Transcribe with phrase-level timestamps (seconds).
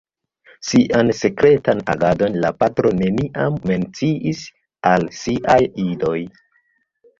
[0.69, 4.43] Sian sekretan agadon la patro neniam menciis
[4.95, 6.19] al siaj idoj.